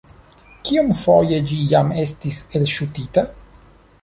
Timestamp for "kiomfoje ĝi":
0.69-1.59